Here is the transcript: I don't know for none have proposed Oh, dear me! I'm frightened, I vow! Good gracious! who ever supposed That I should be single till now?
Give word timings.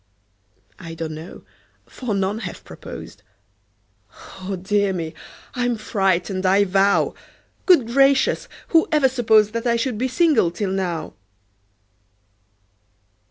I 0.79 0.95
don't 0.95 1.13
know 1.13 1.43
for 1.85 2.15
none 2.15 2.39
have 2.39 2.63
proposed 2.63 3.21
Oh, 4.39 4.55
dear 4.55 4.93
me! 4.93 5.13
I'm 5.53 5.77
frightened, 5.77 6.43
I 6.43 6.63
vow! 6.63 7.13
Good 7.67 7.85
gracious! 7.85 8.47
who 8.69 8.87
ever 8.91 9.07
supposed 9.07 9.53
That 9.53 9.67
I 9.67 9.75
should 9.75 9.99
be 9.99 10.07
single 10.07 10.49
till 10.49 10.71
now? 10.71 11.13